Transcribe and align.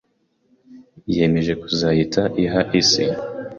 yemeje 1.15 1.53
kuzahita 1.61 2.21
iha 2.43 2.61
isi 2.79 3.05